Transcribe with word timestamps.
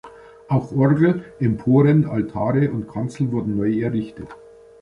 Auch 0.49 0.71
Orgel, 0.75 1.25
Emporen, 1.39 2.05
Altare 2.09 2.71
und 2.71 2.87
Kanzel 2.87 3.31
wurden 3.31 3.55
neu 3.55 3.81
errichtet. 3.81 4.29